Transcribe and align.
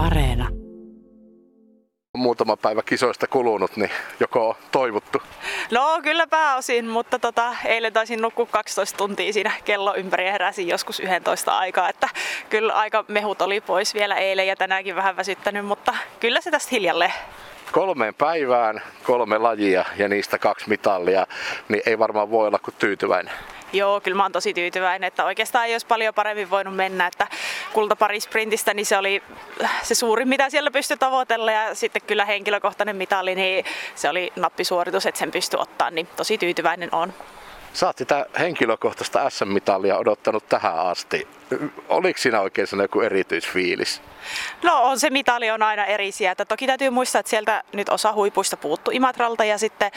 Areena. 0.00 0.48
Muutama 2.16 2.56
päivä 2.56 2.82
kisoista 2.82 3.26
kulunut, 3.26 3.76
niin 3.76 3.90
joko 4.20 4.48
on 4.48 4.54
toivottu? 4.72 5.22
No 5.70 6.00
kyllä 6.02 6.26
pääosin, 6.26 6.86
mutta 6.86 7.18
tota, 7.18 7.54
eilen 7.64 7.92
taisin 7.92 8.22
nukkua 8.22 8.46
12 8.46 8.96
tuntia 8.96 9.32
siinä 9.32 9.52
kello 9.64 9.94
ympäri 9.94 10.26
ja 10.26 10.32
heräsin 10.32 10.68
joskus 10.68 11.00
11 11.00 11.58
aikaa, 11.58 11.88
että 11.88 12.08
kyllä 12.50 12.72
aika 12.74 13.04
mehut 13.08 13.42
oli 13.42 13.60
pois 13.60 13.94
vielä 13.94 14.16
eilen 14.16 14.46
ja 14.46 14.56
tänäänkin 14.56 14.96
vähän 14.96 15.16
väsyttänyt, 15.16 15.66
mutta 15.66 15.94
kyllä 16.20 16.40
se 16.40 16.50
tästä 16.50 16.70
hiljalleen. 16.70 17.12
Kolmeen 17.72 18.14
päivään, 18.14 18.82
kolme 19.02 19.38
lajia 19.38 19.84
ja 19.96 20.08
niistä 20.08 20.38
kaksi 20.38 20.68
mitallia, 20.68 21.26
niin 21.68 21.82
ei 21.86 21.98
varmaan 21.98 22.30
voi 22.30 22.46
olla 22.46 22.58
kuin 22.58 22.74
tyytyväinen. 22.78 23.34
Joo, 23.72 24.00
kyllä 24.00 24.16
mä 24.16 24.22
oon 24.22 24.32
tosi 24.32 24.54
tyytyväinen, 24.54 25.08
että 25.08 25.24
oikeastaan 25.24 25.66
ei 25.66 25.74
olisi 25.74 25.86
paljon 25.86 26.14
paremmin 26.14 26.50
voinut 26.50 26.76
mennä, 26.76 27.06
että 27.06 27.26
kultaparisprintistä 27.72 28.74
niin 28.74 28.86
se 28.86 28.96
oli 28.96 29.22
se 29.82 29.94
suurin, 29.94 30.28
mitä 30.28 30.50
siellä 30.50 30.70
pystyi 30.70 30.96
tavoitella 30.96 31.52
ja 31.52 31.74
sitten 31.74 32.02
kyllä 32.02 32.24
henkilökohtainen 32.24 32.96
mitali, 32.96 33.34
niin 33.34 33.64
se 33.94 34.08
oli 34.08 34.32
nappisuoritus, 34.36 35.06
että 35.06 35.18
sen 35.18 35.30
pystyi 35.30 35.60
ottaa, 35.60 35.90
niin 35.90 36.06
tosi 36.16 36.38
tyytyväinen 36.38 36.94
on. 36.94 37.12
Sä 37.72 37.86
oot 37.86 37.98
sitä 37.98 38.26
henkilökohtaista 38.38 39.30
SM-mitalia 39.30 39.96
odottanut 39.96 40.48
tähän 40.48 40.78
asti. 40.78 41.28
Oliko 41.88 42.18
siinä 42.18 42.40
oikein 42.40 42.68
joku 42.82 43.00
erityisfiilis? 43.00 44.02
No 44.62 44.82
on 44.82 45.00
se 45.00 45.10
mitali 45.10 45.50
on 45.50 45.62
aina 45.62 45.84
eri 45.84 46.12
sieltä. 46.12 46.44
Toki 46.44 46.66
täytyy 46.66 46.90
muistaa, 46.90 47.20
että 47.20 47.30
sieltä 47.30 47.62
nyt 47.72 47.88
osa 47.88 48.12
huipuista 48.12 48.56
puuttu 48.56 48.90
Imatralta 48.90 49.44
ja 49.44 49.58
sitten 49.58 49.90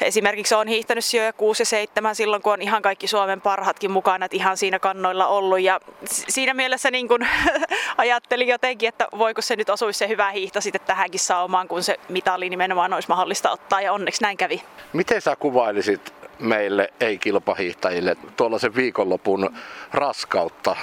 esimerkiksi 0.00 0.54
on 0.54 0.68
hiihtänyt 0.68 1.04
syö 1.04 1.32
6 1.32 1.62
ja 1.62 1.66
7 1.66 2.14
silloin, 2.14 2.42
kun 2.42 2.52
on 2.52 2.62
ihan 2.62 2.82
kaikki 2.82 3.06
Suomen 3.06 3.40
parhaatkin 3.40 3.90
mukana, 3.90 4.26
että 4.26 4.36
ihan 4.36 4.56
siinä 4.56 4.78
kannoilla 4.78 5.26
ollut. 5.26 5.60
Ja 5.60 5.80
siinä 6.04 6.54
mielessä 6.54 6.90
niin 6.90 7.08
kun 7.08 7.26
ajattelin 7.98 8.48
jotenkin, 8.48 8.88
että 8.88 9.08
voiko 9.18 9.42
se 9.42 9.56
nyt 9.56 9.70
osuisi 9.70 9.98
se 9.98 10.08
hyvä 10.08 10.30
hiihto 10.30 10.60
sitten 10.60 10.80
tähänkin 10.86 11.20
saumaan, 11.20 11.68
kun 11.68 11.82
se 11.82 11.96
mitali 12.08 12.50
nimenomaan 12.50 12.92
olisi 12.92 13.08
mahdollista 13.08 13.50
ottaa 13.50 13.80
ja 13.80 13.92
onneksi 13.92 14.22
näin 14.22 14.36
kävi. 14.36 14.62
Miten 14.92 15.20
sä 15.20 15.36
kuvailisit 15.36 16.12
meille 16.38 16.92
ei-kilpahiihtäjille 17.00 18.16
tuollaisen 18.36 18.74
viikonlopun 18.76 19.50
raskautta, 19.92 20.76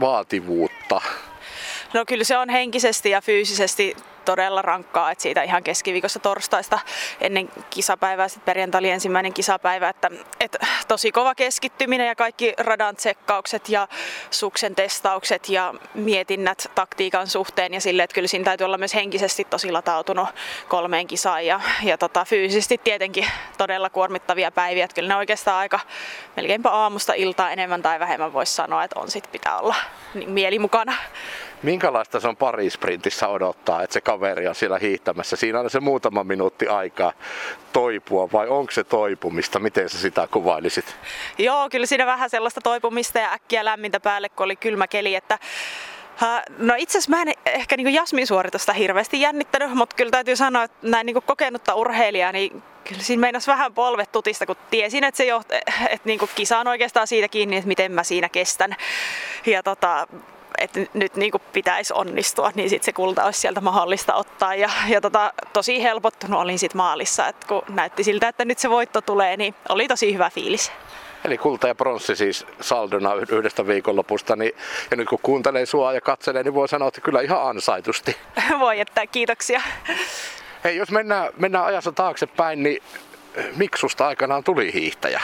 vaativuutta? 0.00 1.00
No 1.92 2.04
kyllä 2.06 2.24
se 2.24 2.38
on 2.38 2.48
henkisesti 2.48 3.10
ja 3.10 3.20
fyysisesti 3.20 3.96
todella 4.24 4.62
rankkaa, 4.62 5.10
että 5.10 5.22
siitä 5.22 5.42
ihan 5.42 5.62
keskiviikosta 5.62 6.18
torstaista 6.18 6.78
ennen 7.20 7.48
kisapäivää, 7.70 8.28
sitten 8.28 8.44
perjantai 8.44 8.78
oli 8.78 8.90
ensimmäinen 8.90 9.32
kisapäivä, 9.32 9.88
että, 9.88 10.10
että 10.40 10.58
tosi 10.88 11.12
kova 11.12 11.34
keskittyminen 11.34 12.06
ja 12.06 12.14
kaikki 12.14 12.54
radan 12.58 12.96
tsekkaukset 12.96 13.68
ja 13.68 13.88
suksen 14.30 14.74
testaukset 14.74 15.48
ja 15.48 15.74
mietinnät 15.94 16.70
taktiikan 16.74 17.26
suhteen 17.26 17.74
ja 17.74 17.80
sille, 17.80 18.02
että 18.02 18.14
kyllä 18.14 18.28
siinä 18.28 18.44
täytyy 18.44 18.64
olla 18.64 18.78
myös 18.78 18.94
henkisesti 18.94 19.44
tosi 19.44 19.72
latautunut 19.72 20.28
kolmeen 20.68 21.06
kisaan 21.06 21.46
ja, 21.46 21.60
ja 21.82 21.98
tota, 21.98 22.24
fyysisesti 22.24 22.78
tietenkin 22.84 23.26
todella 23.58 23.90
kuormittavia 23.90 24.50
päiviä, 24.50 24.84
että 24.84 24.94
kyllä 24.94 25.08
ne 25.08 25.16
oikeastaan 25.16 25.58
aika 25.58 25.80
melkeinpä 26.36 26.70
aamusta 26.70 27.12
iltaa 27.12 27.50
enemmän 27.50 27.82
tai 27.82 28.00
vähemmän 28.00 28.32
voisi 28.32 28.54
sanoa, 28.54 28.84
että 28.84 29.00
on 29.00 29.10
sit 29.10 29.32
pitää 29.32 29.58
olla 29.58 29.74
niin 30.14 30.30
mieli 30.30 30.58
mukana. 30.58 30.94
Minkälaista 31.62 32.20
se 32.20 32.28
on 32.28 32.36
parisprintissä 32.36 33.28
odottaa, 33.28 33.82
että 33.82 33.94
se 33.94 34.00
kaveri 34.00 34.48
on 34.48 34.54
siellä 34.54 34.78
hiihtämässä? 34.78 35.36
Siinä 35.36 35.60
on 35.60 35.70
se 35.70 35.80
muutama 35.80 36.24
minuutti 36.24 36.66
aikaa 36.66 37.12
toipua 37.72 38.28
vai 38.32 38.48
onko 38.48 38.72
se 38.72 38.84
toipumista? 38.84 39.58
Miten 39.58 39.88
sä 39.88 39.98
sitä 39.98 40.28
kuvailisit? 40.30 40.96
Joo, 41.38 41.68
kyllä 41.70 41.86
siinä 41.86 42.06
vähän 42.06 42.30
sellaista 42.30 42.60
toipumista 42.60 43.18
ja 43.18 43.32
äkkiä 43.32 43.64
lämmintä 43.64 44.00
päälle, 44.00 44.28
kun 44.28 44.44
oli 44.44 44.56
kylmä 44.56 44.86
keli, 44.86 45.14
että 45.14 45.38
No 46.58 46.74
itse 46.78 46.98
asiassa 46.98 47.10
mä 47.10 47.22
en 47.22 47.34
ehkä 47.46 47.76
niin 47.76 47.94
Jasmin 47.94 48.26
suoritusta 48.26 48.72
hirveästi 48.72 49.20
jännittänyt, 49.20 49.74
mutta 49.74 49.96
kyllä 49.96 50.10
täytyy 50.10 50.36
sanoa, 50.36 50.62
että 50.62 50.76
näin 50.82 51.06
niin 51.06 51.22
kokenutta 51.26 51.74
urheilijaa, 51.74 52.32
niin 52.32 52.62
kyllä 52.84 53.02
siinä 53.02 53.20
meinas 53.20 53.46
vähän 53.46 53.74
polvet 53.74 54.12
tutista, 54.12 54.46
kun 54.46 54.56
tiesin, 54.70 55.04
että, 55.04 55.16
se 55.16 55.24
joht- 55.24 55.72
että 55.90 56.00
niin 56.04 56.20
kisa 56.34 56.58
on 56.58 56.68
oikeastaan 56.68 57.06
siitä 57.06 57.28
kiinni, 57.28 57.56
että 57.56 57.68
miten 57.68 57.92
mä 57.92 58.04
siinä 58.04 58.28
kestän. 58.28 58.76
Ja 59.46 59.62
tota, 59.62 60.08
että 60.60 60.80
nyt 60.94 61.16
niin 61.16 61.30
kuin 61.30 61.42
pitäisi 61.52 61.92
onnistua, 61.94 62.52
niin 62.54 62.70
sitten 62.70 62.84
se 62.84 62.92
kulta 62.92 63.24
olisi 63.24 63.40
sieltä 63.40 63.60
mahdollista 63.60 64.14
ottaa. 64.14 64.54
Ja, 64.54 64.70
ja 64.88 65.00
tota, 65.00 65.32
tosi 65.52 65.82
helpottunut 65.82 66.40
olin 66.40 66.58
sitten 66.58 66.76
maalissa, 66.76 67.28
että 67.28 67.46
kun 67.46 67.62
näytti 67.68 68.04
siltä, 68.04 68.28
että 68.28 68.44
nyt 68.44 68.58
se 68.58 68.70
voitto 68.70 69.00
tulee, 69.00 69.36
niin 69.36 69.54
oli 69.68 69.88
tosi 69.88 70.14
hyvä 70.14 70.30
fiilis. 70.30 70.72
Eli 71.24 71.38
kulta 71.38 71.68
ja 71.68 71.74
pronssi 71.74 72.16
siis 72.16 72.46
saldona 72.60 73.14
yhdestä 73.14 73.66
viikonlopusta. 73.66 74.36
Niin, 74.36 74.52
ja 74.90 74.96
nyt 74.96 75.08
kun 75.08 75.18
kuuntelee 75.22 75.66
sua 75.66 75.92
ja 75.92 76.00
katselee, 76.00 76.42
niin 76.42 76.54
voi 76.54 76.68
sanoa, 76.68 76.88
että 76.88 77.00
kyllä 77.00 77.20
ihan 77.20 77.48
ansaitusti. 77.48 78.16
voi, 78.60 78.80
että 78.80 79.06
kiitoksia. 79.06 79.62
Hei, 80.64 80.76
jos 80.76 80.90
mennään, 80.90 81.32
mennään 81.36 81.64
ajassa 81.64 81.92
taaksepäin, 81.92 82.62
niin 82.62 82.82
miksusta 83.56 84.06
aikanaan 84.06 84.44
tuli 84.44 84.72
hiihtäjä? 84.72 85.20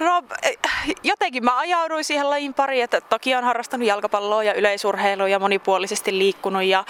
No 0.00 0.22
jotenkin 1.02 1.44
mä 1.44 1.58
ajauduin 1.58 2.04
siihen 2.04 2.30
lajin 2.30 2.54
pariin, 2.54 2.84
että 2.84 3.00
toki 3.00 3.34
on 3.34 3.44
harrastanut 3.44 3.86
jalkapalloa 3.86 4.42
ja 4.42 4.54
yleisurheilua 4.54 5.28
ja 5.28 5.38
monipuolisesti 5.38 6.18
liikkunut 6.18 6.62
ja 6.62 6.84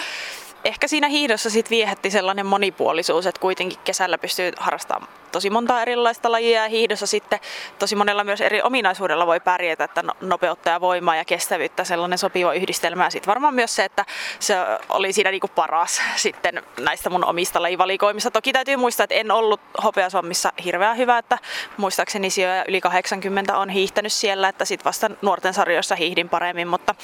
ehkä 0.65 0.89
siinä 0.89 1.09
hiihdossa 1.09 1.50
sitten 1.50 1.71
viehätti 1.71 2.11
sellainen 2.11 2.47
monipuolisuus, 2.47 3.27
että 3.27 3.41
kuitenkin 3.41 3.78
kesällä 3.84 4.19
pystyy 4.19 4.53
harrastamaan 4.56 5.12
tosi 5.37 5.50
monta 5.50 5.83
erilaista 5.83 6.33
lajia 6.33 6.62
ja 6.62 6.69
hiihdossa 6.69 7.06
sitten 7.06 7.41
tosi 7.78 7.97
monella 7.97 8.25
myös 8.25 8.41
eri 8.41 8.62
ominaisuudella 8.62 9.27
voi 9.27 9.41
pärjätä, 9.41 9.84
että 9.84 10.03
no, 10.03 10.12
nopeutta 10.21 10.71
ja 10.71 10.81
voimaa 10.81 11.16
ja 11.16 11.25
kestävyyttä, 11.25 11.84
sellainen 11.84 12.19
sopiva 12.19 12.55
yhdistelmä 12.55 13.05
ja 13.05 13.11
sitten 13.11 13.27
varmaan 13.27 13.55
myös 13.55 13.77
se, 13.77 13.84
että 13.84 14.05
se 14.39 14.55
oli 14.89 15.12
siinä 15.12 15.31
niinku 15.31 15.49
paras 15.49 16.03
sitten 16.16 16.62
näistä 16.81 17.11
mun 17.11 17.25
omista 17.25 17.62
lajivalikoimista. 17.62 18.31
Toki 18.31 18.53
täytyy 18.53 18.77
muistaa, 18.77 19.05
että 19.05 19.15
en 19.15 19.31
ollut 19.31 19.61
hopeasommissa 19.84 20.53
hirveän 20.65 20.97
hyvä, 20.97 21.19
että 21.19 21.39
muistaakseni 21.77 22.31
sijoja 22.31 22.65
yli 22.69 22.81
80 22.81 23.59
on 23.59 23.69
hiihtänyt 23.69 24.12
siellä, 24.12 24.49
että 24.49 24.65
sitten 24.65 24.84
vasta 24.84 25.11
nuorten 25.22 25.55
sarjoissa 25.55 25.95
hiihdin 25.95 26.28
paremmin, 26.28 26.69
mutta 26.69 26.95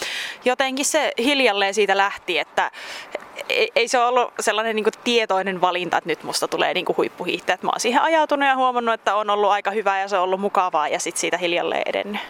jotenkin 0.45 0.85
se 0.85 1.13
hiljalleen 1.19 1.75
siitä 1.75 1.97
lähti, 1.97 2.39
että 2.39 2.71
ei, 3.49 3.73
ei 3.77 3.89
se 3.89 3.99
ollut 3.99 4.33
sellainen 4.41 4.77
niin 4.77 4.87
tietoinen 5.05 5.61
valinta, 5.61 5.99
että 5.99 6.09
nyt 6.09 6.23
musta 6.23 6.49
tulee 6.49 6.75
niin 6.75 6.87
huippuhiihtäjä. 6.97 7.59
Mä 7.63 7.71
oon 7.71 7.81
siihen 7.81 8.03
ajautunut 8.03 8.49
ja 8.49 8.57
huomannut, 8.57 8.95
että 8.95 9.15
on 9.15 9.31
ollut 9.31 9.51
aika 9.51 9.71
hyvää 9.71 10.01
ja 10.01 10.09
se 10.09 10.17
on 10.17 10.23
ollut 10.23 10.41
mukavaa 10.41 10.89
ja 10.89 11.01
sitten 11.01 11.21
siitä 11.21 11.39
hiljalleen 11.39 11.83
edennyt. 11.87 12.21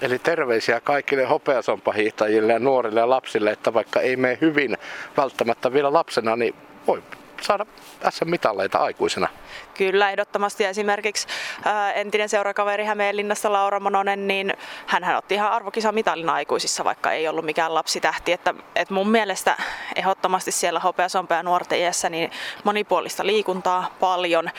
Eli 0.00 0.18
terveisiä 0.18 0.80
kaikille 0.80 1.24
hopeasompahiihtäjille 1.24 2.52
ja 2.52 2.58
nuorille 2.58 3.00
ja 3.00 3.10
lapsille, 3.10 3.50
että 3.50 3.74
vaikka 3.74 4.00
ei 4.00 4.16
mene 4.16 4.38
hyvin 4.40 4.78
välttämättä 5.16 5.72
vielä 5.72 5.92
lapsena, 5.92 6.36
niin 6.36 6.54
voi 6.86 7.02
saada 7.40 7.66
SM-mitalleita 8.10 8.78
aikuisena. 8.78 9.28
Kyllä, 9.74 10.10
ehdottomasti. 10.10 10.64
Esimerkiksi 10.64 11.26
ää, 11.64 11.92
entinen 11.92 12.28
seurakaveri 12.28 12.84
Hämeenlinnasta 12.84 13.52
Laura 13.52 13.80
Mononen, 13.80 14.26
niin 14.26 14.54
hän 14.86 15.16
otti 15.16 15.34
ihan 15.34 15.52
arvokisamitalin 15.52 16.30
aikuisissa, 16.30 16.84
vaikka 16.84 17.12
ei 17.12 17.28
ollut 17.28 17.44
mikään 17.44 17.74
lapsitähti. 17.74 18.32
Että, 18.32 18.54
että 18.76 18.94
mun 18.94 19.10
mielestä 19.10 19.56
ehdottomasti 19.96 20.52
siellä 20.52 20.80
hopeasompea 20.80 21.42
nuorten 21.42 21.78
iässä 21.78 22.10
niin 22.10 22.30
monipuolista 22.64 23.26
liikuntaa 23.26 23.94
paljon 24.00 24.50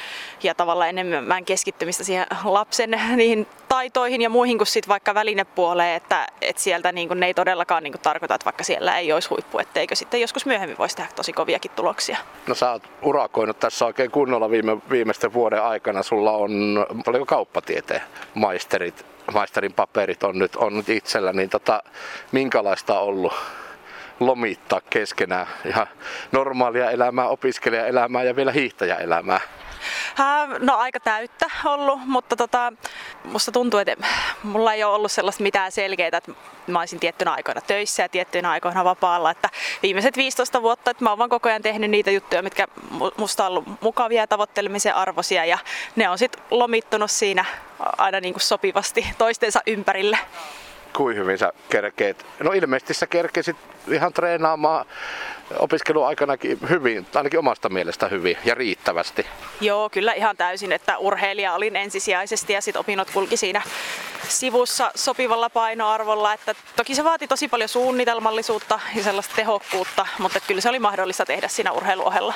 ja 0.44 0.56
tavallaan 0.56 0.90
enemmän 0.90 1.46
keskittymistä 1.46 2.04
siihen 2.04 2.28
lapsen 2.44 3.02
niihin 3.16 3.48
taitoihin 3.68 4.22
ja 4.22 4.30
muihin 4.30 4.58
kuin 4.58 4.68
sit 4.68 4.88
vaikka 4.88 5.14
välinepuoleen, 5.14 5.96
että, 5.96 6.28
että 6.42 6.62
sieltä 6.62 6.92
niin 6.92 7.08
kuin, 7.08 7.20
ne 7.20 7.26
ei 7.26 7.34
todellakaan 7.34 7.84
niin 7.84 7.94
kuin, 7.94 8.02
tarkoita, 8.02 8.36
että 8.36 8.46
vaikka 8.46 8.64
siellä 8.64 8.98
ei 8.98 9.12
olisi 9.14 9.30
huippu, 9.30 9.60
etteikö 9.60 9.96
sitten 9.96 10.22
joskus 10.22 10.46
myöhemmin 10.46 10.78
voisi 10.78 10.96
tehdä 10.96 11.10
tosi 11.16 11.34
koviakin 11.34 11.72
tuloksia. 11.76 12.18
No 12.48 12.56
sä 12.56 12.72
oot 12.72 12.84
urakoinut 13.02 13.60
tässä 13.60 13.86
oikein 13.86 14.12
kunnolla 14.12 14.50
viime, 14.50 14.78
viimeisten 14.90 15.34
vuoden 15.34 15.64
aikana. 15.64 16.04
Sulla 16.04 16.32
on 16.32 16.86
paljon 17.06 17.26
kauppatieteen 17.26 18.02
maisterit, 18.34 19.06
maisterin 19.34 19.74
paperit 19.74 20.24
on 20.24 20.40
nyt, 20.40 20.56
on 20.56 20.78
nyt 20.78 20.90
itsellä, 20.90 21.34
niin 21.34 21.50
tota, 21.50 21.84
minkälaista 22.32 23.00
on 23.00 23.08
ollut 23.08 23.34
lomittaa 24.20 24.82
keskenään 24.90 25.48
ihan 25.66 25.88
normaalia 26.32 26.92
elämää, 26.92 27.28
opiskelijaelämää 27.28 28.24
ja 28.24 28.36
vielä 28.36 28.52
hiihtäjäelämää? 28.52 29.40
No 30.60 30.78
aika 30.78 31.00
täyttä 31.00 31.46
ollut, 31.66 32.00
mutta 32.06 32.36
tota, 32.36 32.74
musta 33.24 33.52
tuntuu, 33.52 33.80
että 33.80 34.08
mulla 34.44 34.74
ei 34.74 34.84
ole 34.84 34.96
ollut 34.96 35.12
sellaista 35.12 35.44
mitään 35.44 35.72
selkeää, 35.72 36.18
että 36.18 36.32
mä 36.68 36.80
olisin 36.80 37.00
tiettynä 37.00 37.32
aikoina 37.32 37.62
töissä 37.62 38.04
ja 38.04 38.10
tiettynä 38.10 38.52
aikoina 38.52 38.84
vapaalla. 38.84 39.32
Että 39.32 39.50
viimeiset 39.84 40.18
15 40.18 40.62
vuotta, 40.62 40.92
että 40.92 41.04
mä 41.04 41.10
oon 41.10 41.18
vaan 41.18 41.30
koko 41.30 41.50
ajan 41.50 41.62
tehnyt 41.62 41.92
niitä 41.92 42.12
juttuja, 42.12 42.42
mitkä 42.42 42.68
musta 43.18 43.44
on 43.44 43.50
ollut 43.50 43.82
mukavia 43.82 44.22
ja 44.22 44.28
tavoittelemisen 44.28 44.96
arvoisia 44.96 45.46
ja 45.46 45.58
ne 45.96 46.10
on 46.10 46.18
sitten 46.18 46.44
lomittunut 46.52 47.12
siinä 47.12 47.46
aina 47.98 48.20
niin 48.20 48.34
kuin 48.34 48.42
sopivasti 48.42 49.08
toistensa 49.18 49.62
ympärille 49.68 50.18
kuin 50.98 51.18
hyvin 51.18 51.38
sä 51.38 51.54
kerkeet? 51.70 52.26
No 52.40 52.52
ilmeisesti 52.52 52.94
sä 52.94 53.08
kerkesit 53.08 53.56
ihan 53.92 54.14
treenaamaan 54.14 54.86
opiskeluaikanakin 55.60 56.60
hyvin, 56.70 57.08
ainakin 57.16 57.40
omasta 57.40 57.70
mielestä 57.70 58.08
hyvin 58.08 58.38
ja 58.46 58.56
riittävästi. 58.56 59.26
Joo, 59.62 59.90
kyllä 59.90 60.14
ihan 60.14 60.38
täysin, 60.38 60.72
että 60.72 60.98
urheilija 60.98 61.54
olin 61.54 61.76
ensisijaisesti 61.76 62.54
ja 62.54 62.62
sitten 62.62 62.80
opinnot 62.80 63.12
kulki 63.12 63.38
siinä 63.38 63.62
sivussa 64.28 64.92
sopivalla 64.96 65.50
painoarvolla. 65.50 66.34
Että 66.34 66.56
toki 66.76 66.96
se 66.96 67.04
vaati 67.04 67.28
tosi 67.28 67.48
paljon 67.48 67.70
suunnitelmallisuutta 67.70 68.80
ja 68.96 69.04
sellaista 69.04 69.36
tehokkuutta, 69.36 70.08
mutta 70.20 70.40
kyllä 70.48 70.62
se 70.62 70.70
oli 70.70 70.80
mahdollista 70.80 71.26
tehdä 71.26 71.48
siinä 71.48 71.72
urheiluohella 71.72 72.34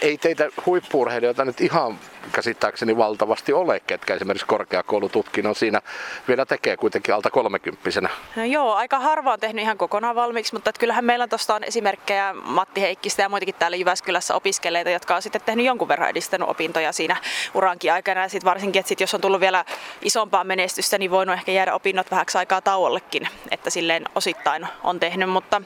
ei 0.00 0.18
teitä 0.18 0.48
huippuurheilijoita 0.66 1.44
nyt 1.44 1.60
ihan 1.60 1.98
käsittääkseni 2.30 2.96
valtavasti 2.96 3.52
ole, 3.52 3.80
ketkä 3.80 4.14
esimerkiksi 4.14 4.46
korkeakoulututkinnon 4.46 5.54
siinä 5.54 5.82
vielä 6.28 6.46
tekee 6.46 6.76
kuitenkin 6.76 7.14
alta 7.14 7.30
kolmekymppisenä. 7.30 8.08
No 8.36 8.44
joo, 8.44 8.74
aika 8.74 8.98
harva 8.98 9.32
on 9.32 9.40
tehnyt 9.40 9.62
ihan 9.62 9.78
kokonaan 9.78 10.14
valmiiksi, 10.14 10.54
mutta 10.54 10.72
kyllähän 10.78 11.04
meillä 11.04 11.28
tuosta 11.28 11.54
on 11.54 11.64
esimerkkejä 11.64 12.34
Matti 12.44 12.80
Heikkistä 12.80 13.22
ja 13.22 13.28
muitakin 13.28 13.54
täällä 13.54 13.76
Jyväskylässä 13.76 14.34
opiskeleita, 14.34 14.90
jotka 14.90 15.16
on 15.16 15.22
sitten 15.22 15.40
tehnyt 15.46 15.66
jonkun 15.66 15.88
verran 15.88 16.10
edistänyt 16.10 16.48
opintoja 16.48 16.92
siinä 16.92 17.16
urankin 17.54 17.92
aikana. 17.92 18.22
Ja 18.22 18.28
sit 18.28 18.44
varsinkin, 18.44 18.80
että 18.80 18.88
sit 18.88 19.00
jos 19.00 19.14
on 19.14 19.20
tullut 19.20 19.40
vielä 19.40 19.64
isompaa 20.02 20.44
menestystä, 20.44 20.98
niin 20.98 21.10
voinut 21.10 21.34
ehkä 21.34 21.52
jäädä 21.52 21.74
opinnot 21.74 22.10
vähäksi 22.10 22.38
aikaa 22.38 22.60
tauollekin, 22.60 23.28
että 23.50 23.70
silleen 23.70 24.04
osittain 24.14 24.66
on 24.84 25.00
tehnyt, 25.00 25.30
mutta 25.30 25.62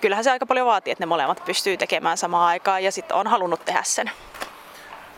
kyllähän 0.00 0.24
se 0.24 0.30
aika 0.30 0.46
paljon 0.46 0.66
vaatii, 0.66 0.90
että 0.92 1.02
ne 1.02 1.06
molemmat 1.06 1.44
pystyy 1.44 1.76
tekemään 1.76 2.16
samaan 2.16 2.46
aikaan 2.46 2.84
ja 2.84 2.92
sitten 2.92 3.16
on 3.16 3.26
halunnut 3.26 3.64
tehdä 3.64 3.82
sen. 3.82 4.10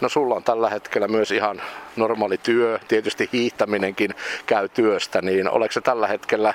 No 0.03 0.09
sulla 0.09 0.35
on 0.35 0.45
tällä 0.45 0.71
hetkellä 0.71 1.09
myös 1.09 1.31
ihan 1.31 1.63
normaali 1.97 2.39
työ, 2.39 2.79
tietysti 2.89 3.29
hiihtäminenkin 3.33 4.15
käy 4.47 4.69
työstä, 4.69 5.23
niin 5.23 5.51
oletko 5.51 5.73
se 5.73 5.81
tällä 5.81 6.07
hetkellä 6.07 6.55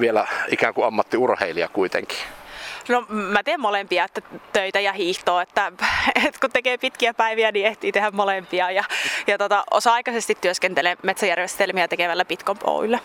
vielä 0.00 0.26
ikään 0.48 0.74
kuin 0.74 0.86
ammattiurheilija 0.86 1.68
kuitenkin? 1.68 2.18
No 2.88 3.06
mä 3.08 3.42
teen 3.42 3.60
molempia, 3.60 4.04
että 4.04 4.22
töitä 4.52 4.80
ja 4.80 4.92
hiihtoa, 4.92 5.42
että, 5.42 5.72
että 6.26 6.40
kun 6.40 6.50
tekee 6.52 6.78
pitkiä 6.78 7.14
päiviä, 7.14 7.52
niin 7.52 7.66
ehtii 7.66 7.92
tehdä 7.92 8.10
molempia 8.10 8.70
ja, 8.70 8.84
ja 9.26 9.38
tota, 9.38 9.64
osa-aikaisesti 9.70 10.38
työskentelee 10.40 10.96
metsäjärjestelmiä 11.02 11.88
tekevällä 11.88 12.24
Bitcomp 12.24 12.60
Oyllä. 12.64 12.98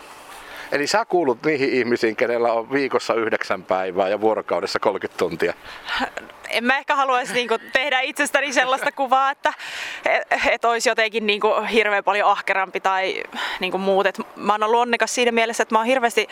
Eli 0.71 0.87
sä 0.87 1.05
kuulut 1.05 1.43
niihin 1.45 1.69
ihmisiin, 1.69 2.15
kenellä 2.15 2.53
on 2.53 2.71
viikossa 2.71 3.13
yhdeksän 3.13 3.63
päivää 3.63 4.09
ja 4.09 4.21
vuorokaudessa 4.21 4.79
30 4.79 5.17
tuntia. 5.17 5.53
En 6.49 6.63
mä 6.63 6.77
ehkä 6.77 6.95
haluaisi 6.95 7.33
niinku 7.33 7.55
tehdä 7.73 7.99
itsestäni 7.99 8.53
sellaista 8.53 8.91
kuvaa, 8.91 9.31
että 9.31 9.53
et, 10.05 10.21
et 10.49 10.65
olisi 10.65 10.89
jotenkin 10.89 11.27
niinku 11.27 11.47
hirveän 11.71 12.03
paljon 12.03 12.29
ahkerampi 12.29 12.79
tai 12.79 13.23
niinku 13.59 13.77
muut. 13.77 14.05
Et 14.05 14.19
mä 14.35 14.53
oon 14.53 14.63
ollut 14.63 14.79
onnekas 14.79 15.15
siinä 15.15 15.31
mielessä, 15.31 15.63
että 15.63 15.75
mä 15.75 15.79
oon 15.79 15.87
hirveästi 15.87 16.27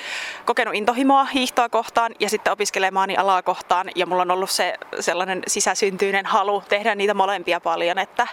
kokenut 0.45 0.75
intohimoa 0.75 1.25
hiihtoa 1.25 1.69
kohtaan 1.69 2.11
ja 2.19 2.29
sitten 2.29 2.53
opiskelemaani 2.53 3.17
alaa 3.17 3.41
kohtaan. 3.41 3.89
Ja 3.95 4.05
mulla 4.05 4.21
on 4.21 4.31
ollut 4.31 4.49
se 4.49 4.73
sellainen 4.99 5.43
sisäsyntyinen 5.47 6.25
halu 6.25 6.63
tehdä 6.69 6.95
niitä 6.95 7.13
molempia 7.13 7.59
paljon, 7.59 7.99
että 7.99 8.27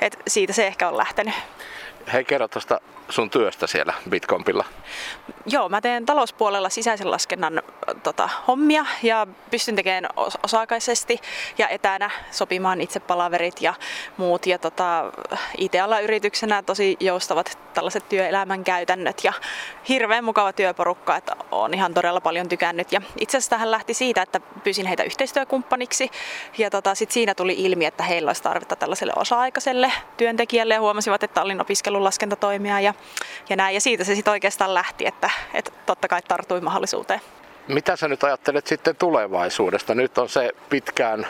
et 0.00 0.18
siitä 0.28 0.52
se 0.52 0.66
ehkä 0.66 0.88
on 0.88 0.96
lähtenyt. 0.96 1.34
Hei, 2.12 2.24
kerro 2.24 2.48
tuosta 2.48 2.80
sun 3.08 3.30
työstä 3.30 3.66
siellä 3.66 3.94
Bitcompilla? 4.10 4.64
Joo, 5.46 5.68
mä 5.68 5.80
teen 5.80 6.06
talouspuolella 6.06 6.68
sisäisen 6.68 7.10
laskennan 7.10 7.62
tota, 8.02 8.28
hommia 8.48 8.86
ja 9.02 9.26
pystyn 9.50 9.76
tekemään 9.76 10.08
osa-aikaisesti 10.42 11.20
ja 11.58 11.68
etänä 11.68 12.10
sopimaan 12.30 12.80
itse 12.80 13.00
palaverit 13.00 13.62
ja 13.62 13.74
muut. 14.16 14.46
Ja 14.46 14.58
tota, 14.58 15.12
IT-ala-yrityksenä 15.58 16.62
tosi 16.62 16.96
joustavat 17.00 17.58
tällaiset 17.74 18.08
työelämän 18.08 18.64
käytännöt 18.64 19.24
ja 19.24 19.32
hirveän 19.88 20.24
mukava 20.24 20.52
työporukka, 20.52 21.16
että 21.16 21.36
on 21.50 21.74
ihan 21.74 21.94
todella 21.94 22.20
paljon 22.20 22.48
tykännyt. 22.48 22.92
Ja 22.92 23.00
itse 23.20 23.36
asiassa 23.36 23.50
tähän 23.50 23.70
lähti 23.70 23.94
siitä, 23.94 24.22
että 24.22 24.40
pyysin 24.40 24.86
heitä 24.86 25.02
yhteistyökumppaniksi 25.02 26.10
ja 26.58 26.70
tota, 26.70 26.94
sit 26.94 27.10
siinä 27.10 27.34
tuli 27.34 27.54
ilmi, 27.58 27.84
että 27.84 28.02
heillä 28.02 28.28
olisi 28.28 28.42
tarvetta 28.42 28.76
tällaiselle 28.76 29.12
osa-aikaiselle 29.16 29.92
työntekijälle 30.16 30.74
ja 30.74 30.80
huomasivat, 30.80 31.22
että 31.22 31.42
olin 31.42 31.60
opiskelun 31.60 31.93
laskentatoimia 32.00 32.80
ja, 32.80 32.94
ja 33.48 33.56
näin. 33.56 33.74
Ja 33.74 33.80
siitä 33.80 34.04
se 34.04 34.14
sitten 34.14 34.32
oikeastaan 34.32 34.74
lähti, 34.74 35.06
että, 35.06 35.30
että 35.54 35.70
totta 35.86 36.08
kai 36.08 36.22
tartui 36.22 36.60
mahdollisuuteen. 36.60 37.20
Mitä 37.68 37.96
sä 37.96 38.08
nyt 38.08 38.24
ajattelet 38.24 38.66
sitten 38.66 38.96
tulevaisuudesta? 38.96 39.94
Nyt 39.94 40.18
on 40.18 40.28
se 40.28 40.50
pitkään 40.68 41.26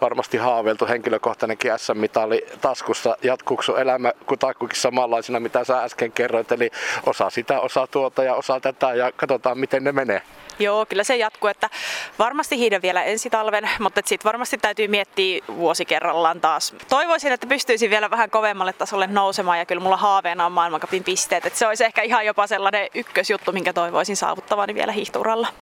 varmasti 0.00 0.36
haaveiltu 0.36 0.86
henkilökohtainenkin 0.86 1.72
SM-mitali 1.76 2.46
taskussa. 2.60 3.16
Jatkuuko 3.22 3.76
elämä 3.76 4.12
kutakuinkin 4.26 4.80
samanlaisena, 4.80 5.40
mitä 5.40 5.64
sä 5.64 5.82
äsken 5.82 6.12
kerroit, 6.12 6.52
eli 6.52 6.70
osa 7.06 7.30
sitä, 7.30 7.60
osa 7.60 7.86
tuota 7.86 8.24
ja 8.24 8.34
osa 8.34 8.60
tätä 8.60 8.94
ja 8.94 9.12
katsotaan 9.12 9.58
miten 9.58 9.84
ne 9.84 9.92
menee. 9.92 10.22
Joo, 10.58 10.86
kyllä 10.86 11.04
se 11.04 11.16
jatkuu, 11.16 11.48
että 11.48 11.70
varmasti 12.18 12.58
hiiden 12.58 12.82
vielä 12.82 13.02
ensi 13.02 13.30
talven, 13.30 13.70
mutta 13.80 14.00
sitten 14.04 14.28
varmasti 14.28 14.58
täytyy 14.58 14.88
miettiä 14.88 15.44
vuosi 15.56 15.84
kerrallaan 15.84 16.40
taas. 16.40 16.74
Toivoisin, 16.88 17.32
että 17.32 17.46
pystyisin 17.46 17.90
vielä 17.90 18.10
vähän 18.10 18.30
kovemmalle 18.30 18.72
tasolle 18.72 19.06
nousemaan 19.06 19.58
ja 19.58 19.66
kyllä 19.66 19.82
mulla 19.82 19.96
haaveena 19.96 20.46
on 20.46 20.52
maailmankapin 20.52 21.04
pisteet. 21.04 21.46
Että 21.46 21.58
se 21.58 21.66
olisi 21.66 21.84
ehkä 21.84 22.02
ihan 22.02 22.26
jopa 22.26 22.46
sellainen 22.46 22.88
ykkösjuttu, 22.94 23.52
minkä 23.52 23.72
toivoisin 23.72 24.16
saavuttavani 24.16 24.74
vielä 24.74 24.92
hiihtouralla. 24.92 25.65